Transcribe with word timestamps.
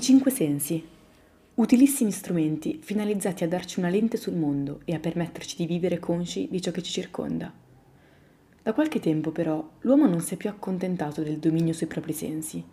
cinque 0.00 0.30
sensi. 0.30 0.82
Utilissimi 1.54 2.10
strumenti 2.12 2.78
finalizzati 2.82 3.44
a 3.44 3.48
darci 3.48 3.78
una 3.78 3.90
lente 3.90 4.16
sul 4.16 4.34
mondo 4.34 4.80
e 4.86 4.94
a 4.94 4.98
permetterci 4.98 5.54
di 5.54 5.66
vivere 5.66 5.98
consci 5.98 6.48
di 6.50 6.62
ciò 6.62 6.70
che 6.70 6.82
ci 6.82 6.90
circonda. 6.90 7.52
Da 8.62 8.72
qualche 8.72 9.00
tempo 9.00 9.32
però 9.32 9.68
l'uomo 9.80 10.06
non 10.06 10.20
si 10.20 10.32
è 10.32 10.36
più 10.38 10.48
accontentato 10.48 11.22
del 11.22 11.36
dominio 11.36 11.74
sui 11.74 11.88
propri 11.88 12.14
sensi, 12.14 12.64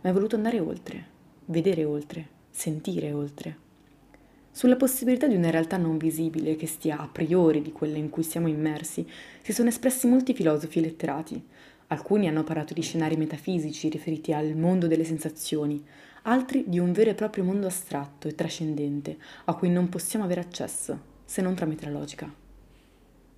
ma 0.00 0.10
è 0.10 0.12
voluto 0.12 0.36
andare 0.36 0.60
oltre, 0.60 1.06
vedere 1.46 1.84
oltre, 1.84 2.28
sentire 2.50 3.10
oltre. 3.10 3.56
Sulla 4.52 4.76
possibilità 4.76 5.26
di 5.26 5.34
una 5.34 5.50
realtà 5.50 5.78
non 5.78 5.98
visibile 5.98 6.54
che 6.54 6.66
stia 6.66 6.98
a 6.98 7.08
priori 7.08 7.60
di 7.60 7.72
quella 7.72 7.96
in 7.96 8.08
cui 8.08 8.22
siamo 8.22 8.46
immersi 8.46 9.04
si 9.42 9.52
sono 9.52 9.68
espressi 9.68 10.06
molti 10.06 10.32
filosofi 10.32 10.78
e 10.78 10.82
letterati. 10.82 11.44
Alcuni 11.90 12.28
hanno 12.28 12.44
parlato 12.44 12.74
di 12.74 12.82
scenari 12.82 13.16
metafisici 13.16 13.88
riferiti 13.88 14.34
al 14.34 14.54
mondo 14.54 14.86
delle 14.86 15.04
sensazioni, 15.04 15.82
altri 16.24 16.64
di 16.66 16.78
un 16.78 16.92
vero 16.92 17.10
e 17.10 17.14
proprio 17.14 17.44
mondo 17.44 17.66
astratto 17.66 18.28
e 18.28 18.34
trascendente 18.34 19.16
a 19.46 19.54
cui 19.54 19.70
non 19.70 19.88
possiamo 19.88 20.26
avere 20.26 20.42
accesso, 20.42 21.00
se 21.24 21.40
non 21.40 21.54
tramite 21.54 21.86
la 21.86 21.98
logica. 21.98 22.30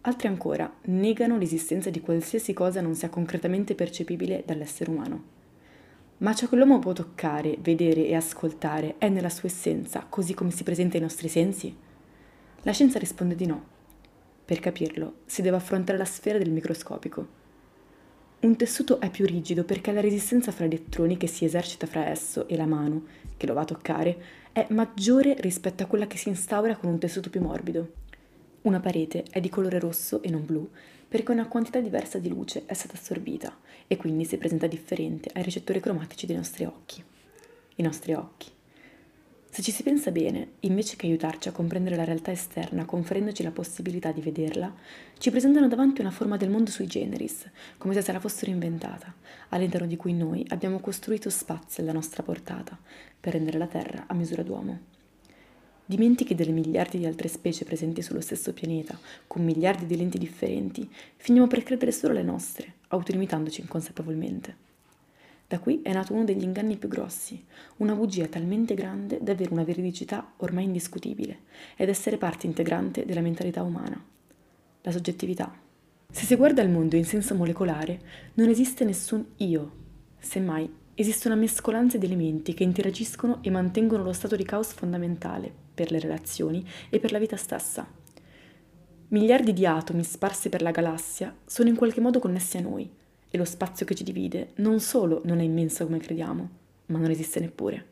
Altri 0.00 0.26
ancora 0.26 0.72
negano 0.86 1.38
l'esistenza 1.38 1.90
di 1.90 2.00
qualsiasi 2.00 2.52
cosa 2.52 2.80
non 2.80 2.96
sia 2.96 3.08
concretamente 3.08 3.76
percepibile 3.76 4.42
dall'essere 4.44 4.90
umano. 4.90 5.22
Ma 6.18 6.34
ciò 6.34 6.48
che 6.48 6.56
l'uomo 6.56 6.80
può 6.80 6.92
toccare, 6.92 7.56
vedere 7.60 8.04
e 8.08 8.16
ascoltare 8.16 8.96
è 8.98 9.08
nella 9.08 9.28
sua 9.28 9.48
essenza, 9.48 10.04
così 10.08 10.34
come 10.34 10.50
si 10.50 10.64
presenta 10.64 10.96
ai 10.96 11.02
nostri 11.02 11.28
sensi? 11.28 11.72
La 12.62 12.72
scienza 12.72 12.98
risponde 12.98 13.36
di 13.36 13.46
no. 13.46 13.64
Per 14.44 14.58
capirlo, 14.58 15.18
si 15.26 15.40
deve 15.40 15.56
affrontare 15.56 15.96
la 15.96 16.04
sfera 16.04 16.38
del 16.38 16.50
microscopico 16.50 17.38
un 18.42 18.56
tessuto 18.56 19.00
è 19.00 19.10
più 19.10 19.26
rigido 19.26 19.64
perché 19.64 19.92
la 19.92 20.00
resistenza 20.00 20.50
fra 20.50 20.64
elettroni 20.64 21.18
che 21.18 21.26
si 21.26 21.44
esercita 21.44 21.86
fra 21.86 22.08
esso 22.08 22.48
e 22.48 22.56
la 22.56 22.64
mano, 22.64 23.04
che 23.36 23.46
lo 23.46 23.52
va 23.52 23.60
a 23.60 23.66
toccare, 23.66 24.22
è 24.52 24.66
maggiore 24.70 25.36
rispetto 25.40 25.82
a 25.82 25.86
quella 25.86 26.06
che 26.06 26.16
si 26.16 26.30
instaura 26.30 26.76
con 26.76 26.90
un 26.90 26.98
tessuto 26.98 27.28
più 27.28 27.42
morbido. 27.42 27.92
Una 28.62 28.80
parete 28.80 29.24
è 29.30 29.40
di 29.40 29.50
colore 29.50 29.78
rosso 29.78 30.22
e 30.22 30.30
non 30.30 30.46
blu 30.46 30.68
perché 31.06 31.32
una 31.32 31.48
quantità 31.48 31.80
diversa 31.80 32.18
di 32.18 32.28
luce 32.28 32.62
è 32.66 32.72
stata 32.72 32.94
assorbita 32.94 33.58
e 33.86 33.96
quindi 33.96 34.24
si 34.24 34.38
presenta 34.38 34.66
differente 34.66 35.30
ai 35.34 35.42
recettori 35.42 35.80
cromatici 35.80 36.24
dei 36.24 36.36
nostri 36.36 36.64
occhi. 36.64 37.02
I 37.76 37.82
nostri 37.82 38.14
occhi 38.14 38.48
se 39.52 39.62
ci 39.62 39.72
si 39.72 39.82
pensa 39.82 40.12
bene, 40.12 40.52
invece 40.60 40.94
che 40.94 41.06
aiutarci 41.06 41.48
a 41.48 41.52
comprendere 41.52 41.96
la 41.96 42.04
realtà 42.04 42.30
esterna 42.30 42.84
conferendoci 42.84 43.42
la 43.42 43.50
possibilità 43.50 44.12
di 44.12 44.20
vederla, 44.20 44.72
ci 45.18 45.30
presentano 45.32 45.66
davanti 45.66 46.00
una 46.00 46.12
forma 46.12 46.36
del 46.36 46.50
mondo 46.50 46.70
sui 46.70 46.86
generis, 46.86 47.50
come 47.76 47.92
se 47.94 48.00
se 48.00 48.12
la 48.12 48.20
fossero 48.20 48.52
inventata, 48.52 49.12
all'interno 49.48 49.88
di 49.88 49.96
cui 49.96 50.14
noi 50.14 50.46
abbiamo 50.50 50.78
costruito 50.78 51.30
spazi 51.30 51.80
alla 51.80 51.92
nostra 51.92 52.22
portata 52.22 52.78
per 53.18 53.32
rendere 53.32 53.58
la 53.58 53.66
Terra 53.66 54.04
a 54.06 54.14
misura 54.14 54.44
d'uomo. 54.44 54.78
Dimentichi 55.84 56.36
delle 56.36 56.52
miliardi 56.52 56.98
di 56.98 57.06
altre 57.06 57.26
specie 57.26 57.64
presenti 57.64 58.02
sullo 58.02 58.20
stesso 58.20 58.52
pianeta, 58.52 58.96
con 59.26 59.42
miliardi 59.42 59.84
di 59.84 59.96
lenti 59.96 60.18
differenti, 60.18 60.88
finiamo 61.16 61.48
per 61.48 61.64
credere 61.64 61.90
solo 61.90 62.12
alle 62.12 62.22
nostre, 62.22 62.74
autolimitandoci 62.86 63.62
inconsapevolmente. 63.62 64.69
Da 65.50 65.58
qui 65.58 65.82
è 65.82 65.92
nato 65.92 66.12
uno 66.12 66.22
degli 66.22 66.44
inganni 66.44 66.76
più 66.76 66.86
grossi, 66.86 67.44
una 67.78 67.96
bugia 67.96 68.26
talmente 68.26 68.74
grande 68.74 69.18
da 69.20 69.32
avere 69.32 69.52
una 69.52 69.64
veridicità 69.64 70.34
ormai 70.36 70.62
indiscutibile 70.62 71.40
ed 71.74 71.88
essere 71.88 72.18
parte 72.18 72.46
integrante 72.46 73.04
della 73.04 73.20
mentalità 73.20 73.64
umana. 73.64 74.00
La 74.82 74.92
soggettività. 74.92 75.52
Se 76.08 76.24
si 76.24 76.36
guarda 76.36 76.62
il 76.62 76.70
mondo 76.70 76.94
in 76.94 77.04
senso 77.04 77.34
molecolare, 77.34 78.00
non 78.34 78.48
esiste 78.48 78.84
nessun 78.84 79.26
io, 79.38 79.72
semmai 80.20 80.72
esiste 80.94 81.26
una 81.26 81.36
mescolanza 81.36 81.98
di 81.98 82.06
elementi 82.06 82.54
che 82.54 82.62
interagiscono 82.62 83.42
e 83.42 83.50
mantengono 83.50 84.04
lo 84.04 84.12
stato 84.12 84.36
di 84.36 84.44
caos 84.44 84.72
fondamentale 84.72 85.52
per 85.74 85.90
le 85.90 85.98
relazioni 85.98 86.64
e 86.88 87.00
per 87.00 87.10
la 87.10 87.18
vita 87.18 87.36
stessa. 87.36 87.84
Miliardi 89.08 89.52
di 89.52 89.66
atomi 89.66 90.04
sparsi 90.04 90.48
per 90.48 90.62
la 90.62 90.70
galassia 90.70 91.34
sono 91.44 91.68
in 91.68 91.74
qualche 91.74 92.00
modo 92.00 92.20
connessi 92.20 92.56
a 92.56 92.60
noi, 92.60 92.88
e 93.30 93.38
lo 93.38 93.44
spazio 93.44 93.86
che 93.86 93.94
ci 93.94 94.04
divide 94.04 94.50
non 94.56 94.80
solo 94.80 95.20
non 95.24 95.38
è 95.38 95.42
immenso 95.42 95.84
come 95.84 95.98
crediamo, 95.98 96.50
ma 96.86 96.98
non 96.98 97.10
esiste 97.10 97.40
neppure. 97.40 97.86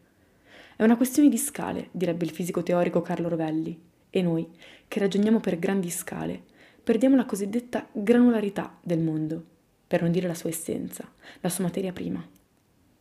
È 0.77 0.83
una 0.83 0.97
questione 0.97 1.29
di 1.29 1.39
scale, 1.39 1.89
direbbe 1.93 2.25
il 2.25 2.31
fisico 2.31 2.63
teorico 2.63 3.03
Carlo 3.03 3.29
Rovelli, 3.29 3.81
e 4.11 4.23
noi, 4.23 4.49
che 4.87 4.99
ragioniamo 5.01 5.41
per 5.41 5.59
grandi 5.59 5.91
scale, 5.91 6.43
perdiamo 6.83 7.17
la 7.17 7.27
cosiddetta 7.27 7.87
granularità 7.93 8.79
del 8.83 9.01
mondo, 9.01 9.45
per 9.87 10.03
non 10.03 10.11
dire 10.11 10.27
la 10.27 10.35
sua 10.35 10.51
essenza, 10.51 11.11
la 11.41 11.49
sua 11.49 11.65
materia 11.65 11.93
prima. 11.93 12.27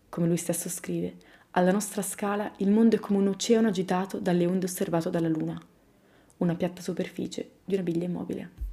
Come 0.10 0.28
lui 0.28 0.38
stesso 0.38 0.70
scrive, 0.70 1.16
alla 1.52 1.72
nostra 1.72 2.02
scala 2.02 2.52
il 2.58 2.70
mondo 2.70 2.96
è 2.96 3.00
come 3.00 3.20
un 3.20 3.28
oceano 3.28 3.70
agitato 3.70 4.20
dalle 4.20 4.46
onde 4.46 4.66
osservato 4.66 5.10
dalla 5.10 5.30
Luna, 5.30 5.60
una 6.38 6.56
piatta 6.56 6.82
superficie 6.82 7.52
di 7.66 7.74
una 7.74 7.84
biglia 7.84 8.06
immobile. 8.06 8.67